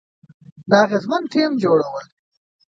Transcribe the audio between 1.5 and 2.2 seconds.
جوړول،